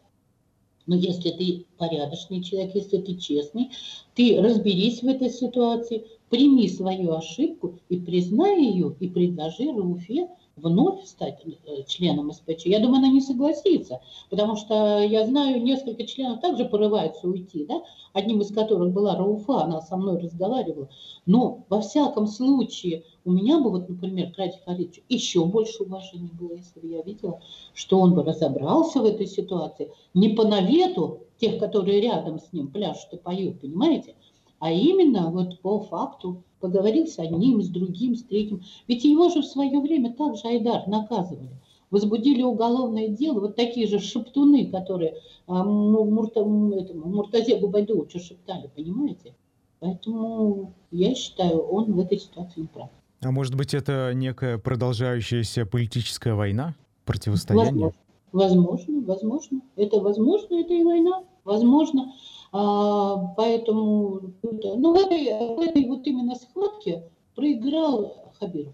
[0.86, 3.70] Но если ты порядочный человек, если ты честный,
[4.14, 11.04] ты разберись в этой ситуации, прими свою ошибку и признай ее, и предложи Руфе вновь
[11.06, 16.40] стать э, членом СПЧ, я думаю, она не согласится, потому что я знаю, несколько членов
[16.40, 20.88] также порываются уйти, да, одним из которых была Рауфа, она со мной разговаривала.
[21.26, 26.30] Но во всяком случае у меня бы, вот, например, к Ради Фаридовичу еще больше уважения
[26.38, 27.40] было, если бы я видела,
[27.74, 32.68] что он бы разобрался в этой ситуации, не по навету тех, которые рядом с ним
[32.68, 34.14] пляшут и поют, понимаете,
[34.58, 38.62] а именно вот по факту поговорил с одним, с другим, с третьим.
[38.86, 41.50] Ведь его же в свое время также Айдар наказывали.
[41.90, 49.34] Возбудили уголовное дело, вот такие же шептуны, которые а, Мурта, этому, Муртазе Губайдовичу шептали, понимаете?
[49.80, 52.90] Поэтому я считаю, он в этой ситуации не прав.
[53.22, 57.92] А может быть, это некая продолжающаяся политическая война, противостояние?
[58.32, 59.60] Возможно, возможно, возможно.
[59.76, 62.12] Это возможно, это и война, возможно.
[62.52, 67.04] А, поэтому ну, в, этой, в этой вот именно схватке
[67.34, 68.72] проиграл Хабиров.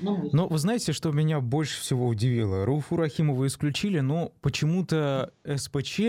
[0.00, 2.66] Ну, вы знаете, что меня больше всего удивило?
[2.66, 6.00] Рауфу Рахимову исключили, но почему-то СПЧ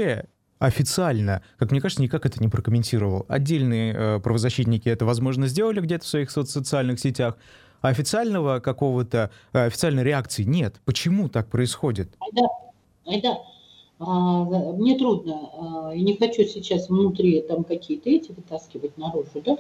[0.64, 3.26] официально, как мне кажется, никак это не прокомментировал.
[3.28, 7.38] Отдельные э, правозащитники это, возможно, сделали где-то в своих социальных сетях,
[7.82, 10.80] а официального какого-то, э, официальной реакции нет.
[10.86, 12.16] Почему так происходит?
[12.22, 12.48] Айда,
[13.06, 13.38] Айда,
[14.00, 19.58] а, мне трудно, а, и не хочу сейчас внутри там какие-то эти вытаскивать наружу, да,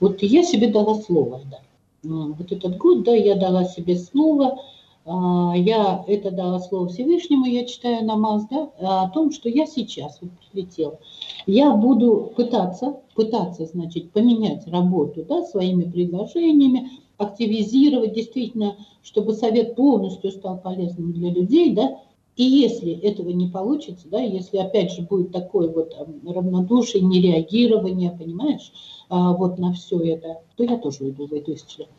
[0.00, 1.58] вот я себе дала слово, да,
[2.02, 4.75] вот этот год, да, я дала себе слово, а,
[5.06, 10.30] я это дала слово Всевышнему, я читаю намаз, да, о том, что я сейчас вот
[10.50, 10.98] прилетела.
[11.46, 20.32] Я буду пытаться, пытаться, значит, поменять работу, да, своими предложениями, активизировать действительно, чтобы совет полностью
[20.32, 22.00] стал полезным для людей, да,
[22.36, 28.72] и если этого не получится, да, если опять же будет такое вот равнодушие, нереагирование, понимаешь,
[29.08, 31.92] а, вот на все это, то я тоже уйду, выйду из члена.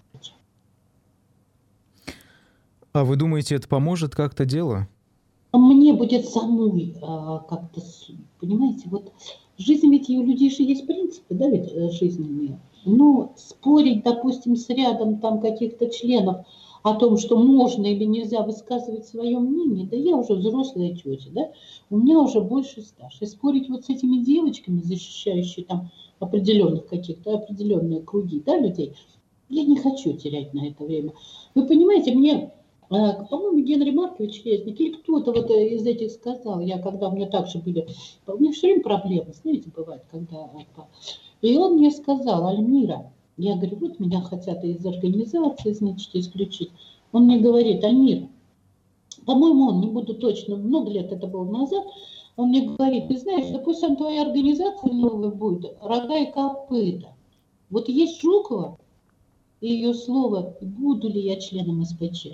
[2.98, 4.88] А вы думаете, это поможет как-то дело?
[5.54, 7.80] Мне будет самой а, как-то,
[8.40, 9.12] понимаете, вот
[9.60, 12.60] жизнь ведь у людей же есть принципы, да, ведь э, жизненные.
[12.86, 16.38] Но спорить, допустим, с рядом там каких-то членов,
[16.82, 21.52] о том, что можно или нельзя высказывать свое мнение, да я уже взрослая тетя, да,
[21.92, 23.16] у меня уже больше стаж.
[23.22, 28.96] И спорить вот с этими девочками, защищающими там определенных каких-то, определенные круги, да, людей,
[29.50, 31.14] я не хочу терять на это время.
[31.56, 32.52] Вы понимаете, мне,
[32.90, 37.28] по-моему, Генри Маркович Резник или кто-то вот э, из этих сказал, я когда у меня
[37.28, 37.88] также были,
[38.26, 40.50] у меня все время проблемы, знаете, бывает, когда...
[41.42, 46.72] И он мне сказал, Альмира, я говорю, вот меня хотят из организации, значит, исключить.
[47.12, 48.28] Он мне говорит, Альмир,
[49.26, 51.84] по-моему, он, не буду точно, много лет это было назад,
[52.38, 57.10] он мне говорит, ты знаешь, допустим, твоя организация новая будет, рога и копыта.
[57.70, 58.78] Вот есть Жукова
[59.60, 62.28] и ее слово, буду ли я членом СПЧ.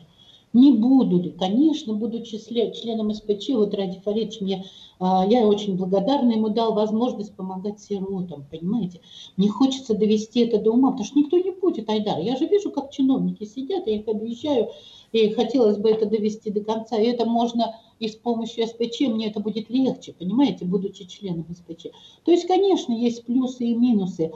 [0.54, 1.34] Не буду?
[1.38, 4.66] Конечно, будучи членом СПЧ, вот Ради Фаридович мне,
[5.00, 9.02] а, я очень благодарна, ему дал возможность помогать сиротам, понимаете?
[9.36, 12.20] Мне хочется довести это до ума, потому что никто не будет, Айдар.
[12.20, 14.70] Я же вижу, как чиновники сидят, я их объезжаю,
[15.12, 17.00] и хотелось бы это довести до конца.
[17.00, 21.88] И это можно и с помощью СПЧ, мне это будет легче, понимаете, будучи членом СПЧ.
[22.26, 24.32] То есть, конечно, есть плюсы и минусы,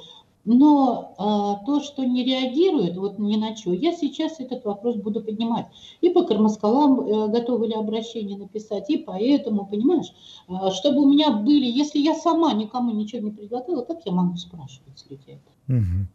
[0.47, 5.21] но а, то, что не реагирует вот ни на что, я сейчас этот вопрос буду
[5.21, 5.67] поднимать.
[5.99, 10.13] И по Кармаскалам а, готовы ли обращение написать, и поэтому, понимаешь,
[10.47, 14.37] а, чтобы у меня были, если я сама никому ничего не предлагала, как я могу
[14.37, 15.39] спрашивать с людей?
[15.67, 16.07] Угу.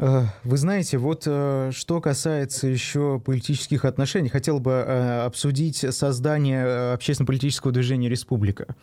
[0.00, 6.94] Э, вы знаете, вот э, что касается еще политических отношений, хотел бы э, обсудить создание
[6.94, 8.74] общественно-политического движения «Республика».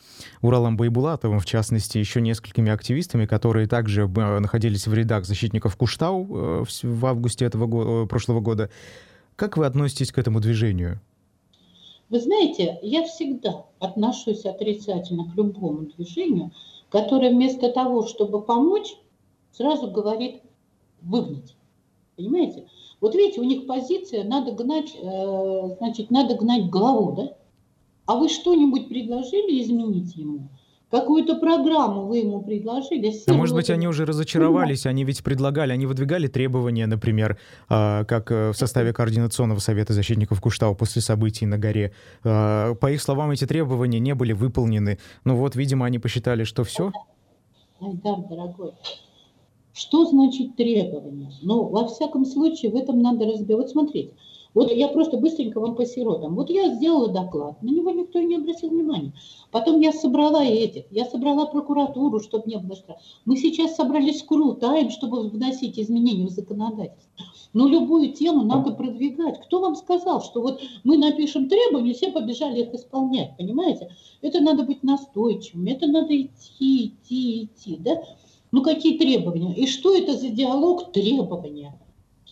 [0.44, 7.06] Уралом Байбулатовым, в частности, еще несколькими активистами, которые также находились в рядах защитников Куштау в
[7.06, 8.70] августе этого года, прошлого года.
[9.36, 11.02] Как вы относитесь к этому движению?
[12.10, 16.52] Вы знаете, я всегда отношусь отрицательно к любому движению,
[16.90, 18.96] которое вместо того, чтобы помочь,
[19.52, 20.42] сразу говорит
[21.08, 21.56] выгнать.
[22.16, 22.66] Понимаете?
[23.00, 27.34] Вот видите, у них позиция, надо гнать, э, значит, надо гнать голову, да?
[28.06, 30.50] А вы что-нибудь предложили изменить ему?
[30.90, 33.14] Какую-то программу вы ему предложили?
[33.28, 38.32] А может быть, они уже разочаровались, они ведь предлагали, они выдвигали требования, например, а, как
[38.32, 41.92] э, в составе Координационного совета защитников Куштау после событий на горе.
[42.24, 44.98] А, по их словам, эти требования не были выполнены.
[45.26, 46.94] Ну вот, видимо, они посчитали, что все.
[47.82, 48.72] Айдар, дорогой,
[49.78, 51.32] что значит требование?
[51.44, 53.62] Ну, во всяком случае, в этом надо разбирать.
[53.62, 54.14] Вот смотрите,
[54.56, 56.36] вот я просто быстренько вам по сиротам.
[56.36, 59.14] Вот я сделала доклад, на него никто не обратил внимания.
[59.52, 63.00] Потом я собрала этих, я собрала прокуратуру, чтобы не было штрафа.
[63.26, 67.26] Мы сейчас собрались крутаем, чтобы вносить изменения в законодательство.
[67.54, 69.40] Но любую тему надо продвигать.
[69.42, 73.92] Кто вам сказал, что вот мы напишем требования, все побежали их исполнять, понимаете?
[74.22, 78.02] Это надо быть настойчивым, это надо идти, идти, идти, да?
[78.58, 79.54] Ну какие требования?
[79.54, 81.80] И что это за диалог требования?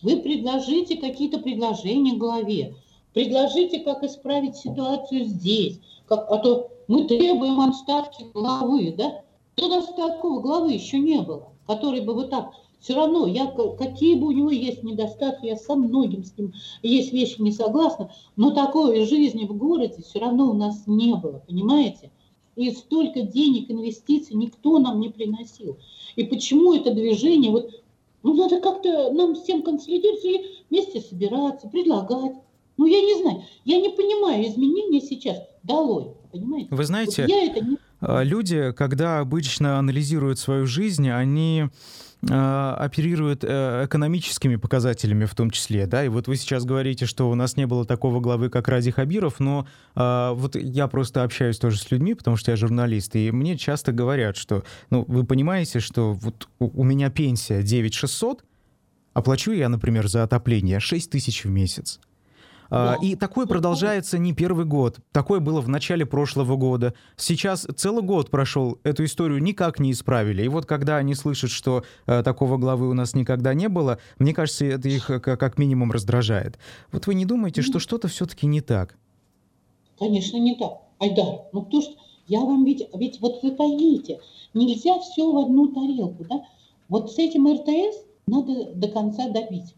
[0.02, 2.74] Вы предложите какие-то предложения главе.
[3.14, 5.78] Предложите, как исправить ситуацию здесь.
[6.08, 9.22] Как, а то мы требуем отставки главы, да?
[9.56, 12.50] У нас такого главы еще не было, который бы вот так...
[12.80, 13.46] Все равно, я,
[13.78, 18.10] какие бы у него есть недостатки, я со многим с ним есть вещи не согласна,
[18.34, 22.10] но такой жизни в городе все равно у нас не было, понимаете?
[22.56, 25.76] И столько денег, инвестиций никто нам не приносил.
[26.16, 27.70] И почему это движение, вот,
[28.22, 30.40] ну, надо как-то нам всем консолидироваться и
[30.70, 32.32] вместе собираться, предлагать.
[32.78, 36.68] Ну, я не знаю, я не понимаю изменения сейчас долой, понимаете?
[36.70, 37.76] Вы знаете, вот я это не...
[38.00, 41.68] А, люди, когда обычно анализируют свою жизнь, они
[42.28, 47.30] Э, оперирует э, экономическими показателями в том числе, да, и вот вы сейчас говорите, что
[47.30, 51.58] у нас не было такого главы, как Ради Хабиров, но э, вот я просто общаюсь
[51.58, 55.78] тоже с людьми, потому что я журналист, и мне часто говорят, что, ну, вы понимаете,
[55.78, 58.42] что вот у, у меня пенсия 9600,
[59.12, 62.00] оплачу я, например, за отопление 6 тысяч в месяц.
[62.70, 62.96] Да.
[63.02, 64.98] И такое продолжается не первый год.
[65.12, 66.94] Такое было в начале прошлого года.
[67.16, 70.42] Сейчас целый год прошел, эту историю никак не исправили.
[70.42, 74.34] И вот когда они слышат, что э, такого главы у нас никогда не было, мне
[74.34, 76.58] кажется, это их э, как минимум раздражает.
[76.92, 78.96] Вот вы не думаете, что что-то все-таки не так?
[79.98, 80.82] Конечно, не так.
[80.98, 81.84] Айдар, ну кто ж...
[82.28, 82.88] Я вам ведь...
[82.94, 84.18] Ведь вот вы поймите,
[84.52, 86.42] нельзя все в одну тарелку, да?
[86.88, 89.74] Вот с этим РТС надо до конца добить.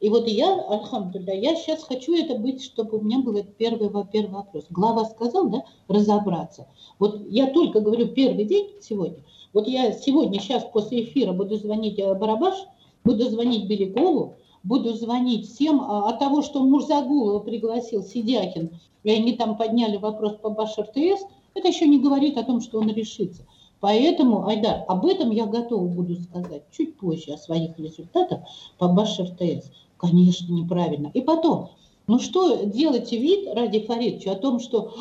[0.00, 4.30] И вот я, альхамдулля, я сейчас хочу это быть, чтобы у меня был первый, первый
[4.30, 4.66] вопрос.
[4.70, 6.68] Глава сказал, да, разобраться.
[7.00, 9.24] Вот я только говорю первый день сегодня.
[9.52, 12.54] Вот я сегодня, сейчас после эфира буду звонить э, Барабаш,
[13.02, 15.80] буду звонить Белякову, буду звонить всем.
[15.80, 18.70] А, от того, что Мурзагулова пригласил Сидякин,
[19.02, 22.78] и они там подняли вопрос по Баш РТС, это еще не говорит о том, что
[22.78, 23.42] он решится.
[23.80, 28.40] Поэтому, Айдар, об этом я готова буду сказать чуть позже, о своих результатах
[28.76, 29.70] по Баш РТС.
[29.98, 31.10] Конечно, неправильно.
[31.12, 31.70] И потом,
[32.06, 34.94] ну что делаете вид ради Фаридовича о том, что,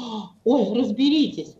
[0.43, 1.55] ой, разберитесь.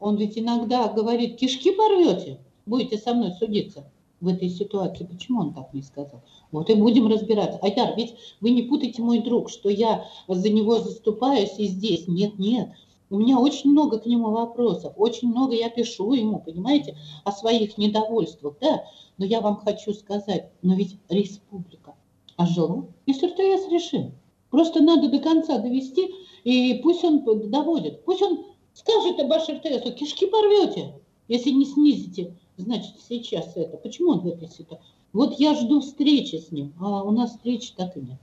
[0.00, 3.84] Он ведь иногда говорит, кишки порвете, будете со мной судиться
[4.20, 5.04] в этой ситуации.
[5.04, 6.22] Почему он так не сказал?
[6.50, 7.58] Вот и будем разбираться.
[7.62, 12.08] Айдар, ведь вы не путайте, мой друг, что я за него заступаюсь и здесь.
[12.08, 12.70] Нет, нет.
[13.10, 17.78] У меня очень много к нему вопросов, очень много я пишу ему, понимаете, о своих
[17.78, 18.84] недовольствах, да.
[19.18, 21.94] Но я вам хочу сказать, но ведь республика,
[22.42, 24.12] ожила, если РТС решим.
[24.50, 28.04] Просто надо до конца довести, и пусть он доводит.
[28.04, 30.94] Пусть он скажет об РТС, кишки порвете,
[31.28, 33.76] если не снизите, значит, сейчас это.
[33.76, 34.84] Почему он в этой ситуации?
[35.12, 38.18] Вот я жду встречи с ним, а у нас встречи так и нет.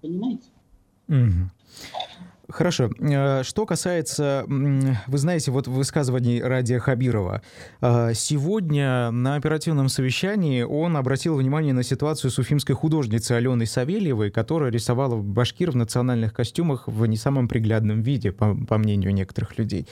[0.00, 0.48] Понимаете?
[1.08, 1.50] Угу.
[2.56, 2.88] Хорошо.
[2.98, 7.42] Э, что касается, вы знаете, вот высказываний Радия Хабирова.
[7.82, 14.30] Э, сегодня на оперативном совещании он обратил внимание на ситуацию с уфимской художницей Аленой Савельевой,
[14.30, 19.58] которая рисовала башкир в национальных костюмах в не самом приглядном виде, по, по мнению некоторых
[19.58, 19.86] людей.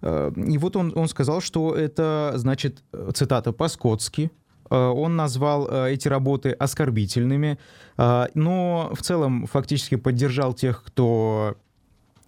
[0.00, 2.82] Э, и вот он, он сказал, что это, значит,
[3.14, 4.32] цитата, по-скотски,
[4.70, 7.58] он назвал эти работы оскорбительными,
[7.98, 11.58] но в целом фактически поддержал тех, кто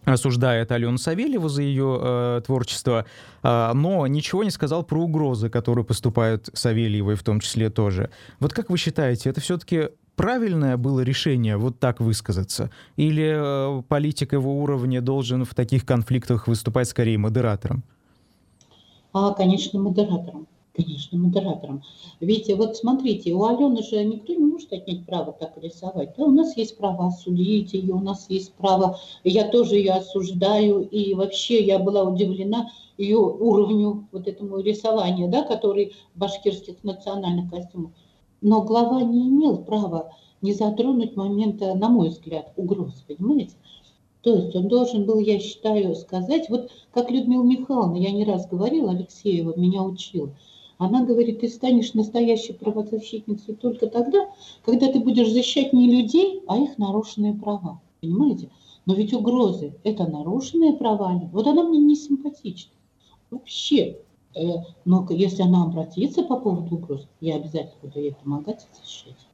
[0.05, 3.07] осуждает Алену Савельеву за ее э, творчество,
[3.43, 8.11] э, но ничего не сказал про угрозы, которые поступают Савельевой в том числе тоже.
[8.41, 12.70] Вот как вы считаете, это все-таки правильное было решение вот так высказаться?
[12.97, 17.83] Или э, политик его уровня должен в таких конфликтах выступать скорее модератором?
[19.12, 20.47] А, конечно, модератором.
[20.75, 21.85] Конечно, модератором.
[22.18, 26.14] Ведь вот смотрите, у Алены же никто не может отнять право так рисовать.
[26.18, 30.81] Да, у нас есть право осудить ее, у нас есть право, я тоже ее осуждаю,
[30.81, 37.51] и вообще я была удивлена ее уровню вот этому рисования, да, который в башкирских национальных
[37.53, 37.93] костюмах.
[38.41, 40.11] Но глава не имел права
[40.43, 43.55] не затронуть момента, на мой взгляд, угроз, понимаете?
[44.22, 48.49] То есть он должен был, я считаю, сказать, вот как Людмила Михайловна, я не раз
[48.49, 50.31] говорила, Алексеева меня учила–
[50.79, 54.29] она говорит, ты станешь настоящей правозащитницей только тогда,
[54.64, 57.81] когда ты будешь защищать не людей, а их нарушенные права.
[58.01, 58.51] Понимаете?
[58.87, 61.12] Но ведь угрозы– это нарушенные права.
[61.33, 62.72] Вот она мне не симпатична.
[63.31, 63.99] Вообще.
[64.35, 64.41] Э,
[64.85, 69.27] но если она обратится по поводу угроз, я обязательно буду ей помогать и защищать.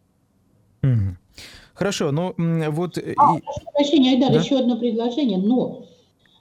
[1.75, 2.99] Хорошо, но вот...
[2.99, 4.41] Э, а, прошу прощения, Айдар, да?
[4.41, 5.39] еще одно предложение.
[5.39, 5.87] Но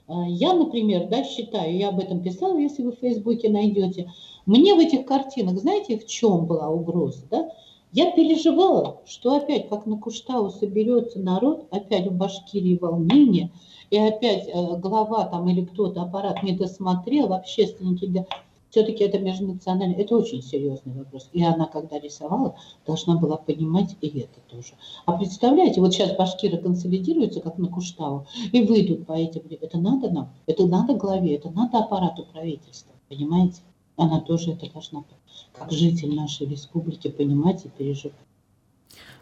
[0.06, 4.12] э, я, например, да, считаю, я об этом писала, если вы в Фейсбуке найдете,
[4.50, 7.22] мне в этих картинах, знаете, в чем была угроза?
[7.30, 7.50] Да?
[7.92, 13.52] Я переживала, что опять, как на Куштау соберется народ, опять в Башкирии волнение,
[13.90, 18.26] и опять э, глава там или кто-то аппарат не досмотрел, общественники, да,
[18.70, 21.28] все-таки это межнациональный, это очень серьезный вопрос.
[21.32, 24.72] И она, когда рисовала, должна была понимать и это тоже.
[25.06, 29.42] А представляете, вот сейчас башкиры консолидируются, как на Куштау, и выйдут по этим.
[29.60, 33.60] Это надо нам, это надо главе, это надо аппарату правительства, понимаете?
[34.00, 35.04] Она тоже это должна,
[35.52, 38.16] как житель нашей республики, понимать и переживать.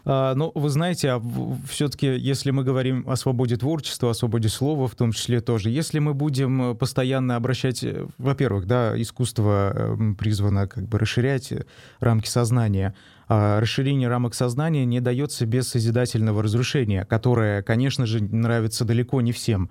[0.05, 1.21] А, ну, вы знаете, а
[1.67, 5.99] все-таки, если мы говорим о свободе творчества, о свободе слова в том числе тоже, если
[5.99, 11.65] мы будем э, постоянно обращать, э, во-первых, да, искусство эм, призвано как бы расширять э,
[11.99, 12.95] рамки сознания,
[13.27, 19.33] а расширение рамок сознания не дается без созидательного разрушения, которое, конечно же, нравится далеко не
[19.33, 19.69] всем.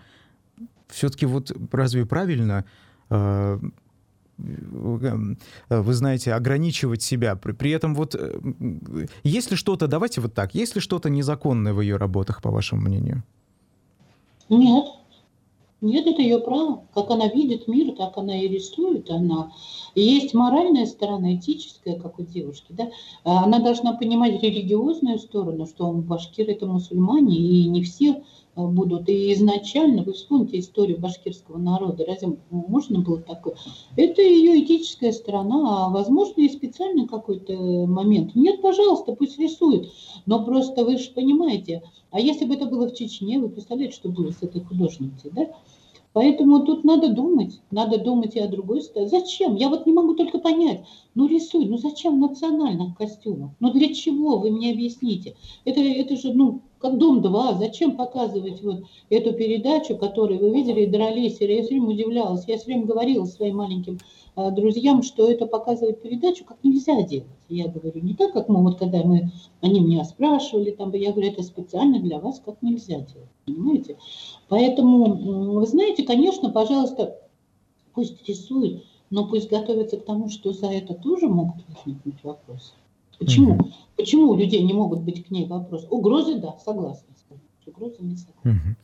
[0.88, 2.64] Все-таки вот разве правильно
[4.38, 7.36] вы знаете, ограничивать себя.
[7.36, 8.40] При, при этом вот, э,
[9.24, 12.82] есть ли что-то, давайте вот так, есть ли что-то незаконное в ее работах, по вашему
[12.82, 13.22] мнению?
[14.48, 14.86] Нет.
[15.80, 16.82] Нет, это ее право.
[16.92, 19.10] Как она видит мир, так она и рисует.
[19.10, 19.52] Она.
[19.94, 22.66] Есть моральная сторона, этическая, как у девушки.
[22.70, 22.90] Да?
[23.22, 28.24] Она должна понимать религиозную сторону, что башкиры это мусульмане, и не все
[28.66, 29.08] будут.
[29.08, 33.54] И изначально, вы вспомните историю башкирского народа, разве можно было такое?
[33.96, 37.54] Это ее этическая сторона, а возможно и специальный какой-то
[37.86, 38.34] момент.
[38.34, 39.90] Нет, пожалуйста, пусть рисует.
[40.26, 44.08] Но просто вы же понимаете, а если бы это было в Чечне, вы представляете, что
[44.08, 45.48] было с этой художницей, да?
[46.14, 49.08] Поэтому тут надо думать, надо думать и о другой стороне.
[49.08, 49.56] Зачем?
[49.56, 50.84] Я вот не могу только понять.
[51.14, 53.50] Ну рисуй, ну зачем в национальных костюмах?
[53.60, 54.38] Ну для чего?
[54.38, 55.36] Вы мне объясните.
[55.64, 61.40] Это, это же, ну, как Дом-2, зачем показывать вот эту передачу, которую вы видели, дрались,
[61.40, 63.98] я все время удивлялась, я все время говорила своим маленьким
[64.36, 67.26] а, друзьям, что это показывает передачу, как нельзя делать.
[67.48, 71.32] Я говорю, не так, как мы, вот когда мы, они меня спрашивали, там, я говорю,
[71.32, 73.96] это специально для вас, как нельзя делать, понимаете?
[74.48, 77.18] Поэтому, вы знаете, конечно, пожалуйста,
[77.94, 82.72] пусть рисуют, но пусть готовятся к тому, что за это тоже могут возникнуть вопросы.
[83.18, 83.54] Почему?
[83.54, 83.70] Угу.
[83.96, 85.86] Почему у людей не могут быть к ней вопросы?
[85.88, 87.06] Угрозы, да, согласна.
[87.66, 88.76] Угрозы не согласна.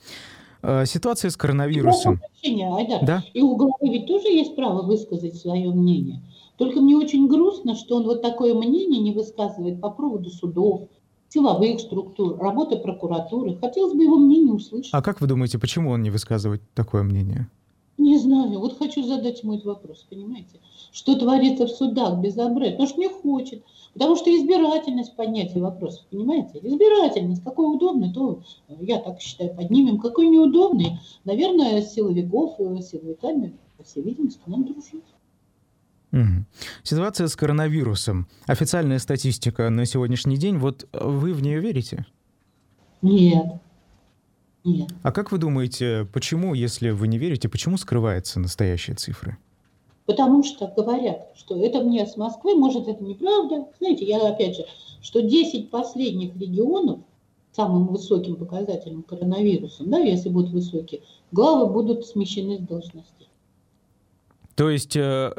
[0.63, 0.87] Угу.
[0.87, 2.19] Ситуация с коронавирусом.
[2.19, 3.05] Прощения, Айдар.
[3.05, 3.25] Да?
[3.33, 6.23] И у главы ведь тоже есть право высказать свое мнение.
[6.57, 10.89] Только мне очень грустно, что он вот такое мнение не высказывает по поводу судов,
[11.29, 13.57] силовых структур, работы прокуратуры.
[13.57, 14.91] Хотелось бы его мнение услышать.
[14.93, 17.49] А как вы думаете, почему он не высказывает такое мнение?
[18.15, 18.61] Не знаю.
[18.61, 20.61] Вот хочу задать ему этот вопрос, понимаете?
[20.93, 22.77] Что творится в судах безобразие?
[22.77, 23.65] Потому что не хочет.
[23.93, 26.61] Потому что избирательность поднятия вопросов, понимаете?
[26.63, 29.99] Избирательность, какой удобный, то я так считаю, поднимем.
[29.99, 35.03] Какой неудобный, наверное, силовиков, э, с силовиками, по всей видимости, нам дружить.
[36.85, 38.29] Ситуация с коронавирусом.
[38.47, 42.07] Официальная статистика на сегодняшний день, вот вы в нее верите?
[43.03, 43.61] Нет.
[44.65, 44.89] Нет.
[45.03, 49.37] А как вы думаете, почему, если вы не верите, почему скрываются настоящие цифры?
[50.07, 53.67] Потому что говорят, что это мне с Москвы, может, это неправда.
[53.79, 54.67] Знаете, я опять же,
[55.03, 57.01] что 10 последних регионов
[57.53, 63.29] самым высоким показателем коронавирусом, да, если будут высокие, главы будут смещены с должностей.
[64.55, 65.33] То есть э,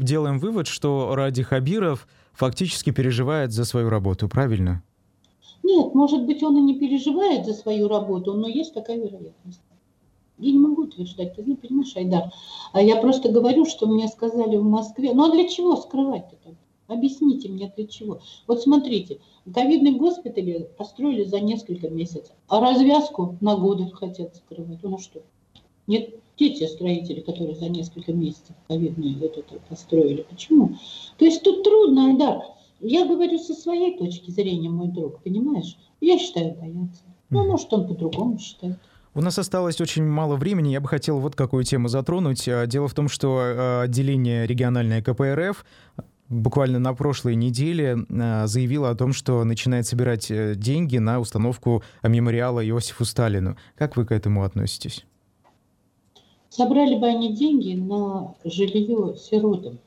[0.00, 4.82] делаем вывод, что Ради Хабиров фактически переживает за свою работу, правильно?
[5.68, 9.60] Нет, может быть, он и не переживает за свою работу, но есть такая вероятность.
[10.38, 12.32] Я не могу утверждать, ты понимаешь, Айдар.
[12.72, 15.12] А я просто говорю, что мне сказали в Москве.
[15.12, 16.56] Ну а для чего скрывать-то там?
[16.86, 18.20] Объясните мне для чего.
[18.46, 19.20] Вот смотрите,
[19.52, 24.82] ковидные госпитали построили за несколько месяцев, а развязку на годы хотят скрывать.
[24.82, 25.20] Ну что?
[25.86, 30.24] Нет, те те строители, которые за несколько месяцев ковидные этот построили.
[30.30, 30.76] Почему?
[31.18, 32.57] То есть тут трудно, Айдар.
[32.80, 35.76] Я говорю со своей точки зрения, мой друг, понимаешь?
[36.00, 37.02] Я считаю, боятся.
[37.30, 38.78] Ну, может, он по-другому считает.
[39.14, 40.68] У нас осталось очень мало времени.
[40.68, 42.48] Я бы хотел вот какую тему затронуть.
[42.48, 45.64] А, дело в том, что а, отделение региональное КПРФ
[46.28, 51.82] буквально на прошлой неделе а, заявило о том, что начинает собирать э, деньги на установку
[52.02, 53.56] мемориала Иосифу Сталину.
[53.76, 55.04] Как вы к этому относитесь?
[56.50, 59.78] Собрали бы они деньги на жилье сиротам,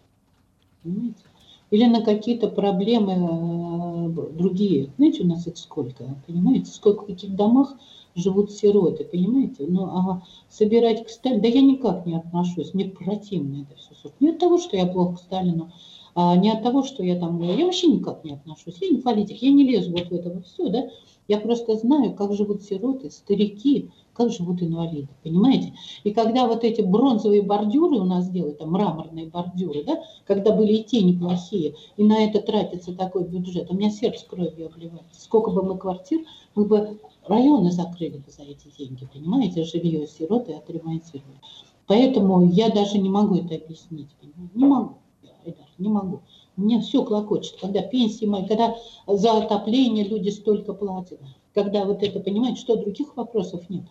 [0.84, 1.24] понимаете?
[1.72, 4.91] Или на какие-то проблемы э, другие.
[4.97, 6.69] Знаете, у нас их сколько, понимаете?
[6.72, 7.76] Сколько в каких домах
[8.13, 9.65] живут сироты, понимаете?
[9.67, 11.41] Ну, а собирать к Сталину...
[11.41, 14.11] Да я никак не отношусь, мне противно это все.
[14.19, 15.72] Не от того, что я плохо к Сталину,
[16.16, 17.41] а не от того, что я там...
[17.41, 18.78] Я вообще никак не отношусь.
[18.82, 20.89] Я не политик, я не лезу вот в это все, да?
[21.28, 25.74] Я просто знаю, как живут сироты, старики, как живут инвалиды, понимаете?
[26.03, 30.74] И когда вот эти бронзовые бордюры у нас делают, там мраморные бордюры, да, когда были
[30.74, 35.22] и те неплохие, и на это тратится такой бюджет, у меня сердце кровью обливается.
[35.22, 36.20] Сколько бы мы квартир,
[36.55, 41.39] мы бы районы закрыли бы за эти деньги, понимаете, жилье сироты отремонтировали.
[41.88, 44.51] Поэтому я даже не могу это объяснить, понимаете?
[44.53, 44.97] не могу,
[45.46, 46.22] Айдар, не могу.
[46.56, 48.76] Мне все клокочет, когда пенсии мои, когда
[49.08, 51.20] за отопление люди столько платят,
[51.54, 53.86] когда вот это, понимаете, что других вопросов нет.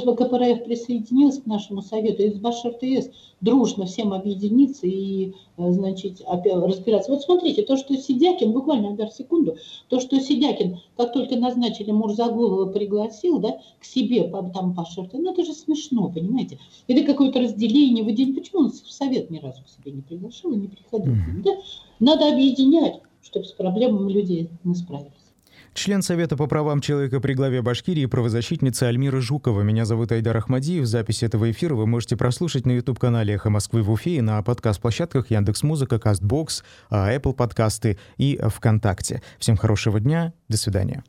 [0.00, 3.10] Бы КПРФ присоединился к нашему совету, и СБАШ РТС
[3.42, 7.12] дружно всем объединиться и, э, значит, разбираться.
[7.12, 9.56] Вот смотрите, то, что Сидякин, буквально, одну секунду,
[9.88, 15.32] то, что Сидякин, как только назначили Мурзаголова, пригласил, да, к себе, там, по ШРТ, ну,
[15.32, 16.58] это же смешно, понимаете?
[16.88, 18.40] Это какое-то разделение, выделение.
[18.40, 21.14] Почему он в совет ни разу к себе не приглашал и не приходил?
[21.44, 21.50] Да?
[22.00, 25.21] Надо объединять, чтобы с проблемами людей мы справились.
[25.74, 29.62] Член Совета по правам человека при главе Башкирии, правозащитница Альмира Жукова.
[29.62, 30.84] Меня зовут Айдар Ахмадиев.
[30.84, 35.30] Запись этого эфира вы можете прослушать на YouTube-канале «Эхо Москвы» в Уфе и на подкаст-площадках
[35.30, 39.22] Яндекс.Музыка, Кастбокс, Apple подкасты и ВКонтакте.
[39.38, 40.34] Всем хорошего дня.
[40.48, 41.04] До свидания.